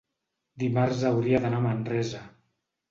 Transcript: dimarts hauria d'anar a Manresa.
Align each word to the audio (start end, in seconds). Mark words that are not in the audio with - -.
dimarts 0.63 1.05
hauria 1.11 1.43
d'anar 1.45 1.61
a 1.63 1.67
Manresa. 1.69 2.25